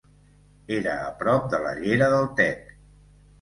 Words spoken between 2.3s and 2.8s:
Tec.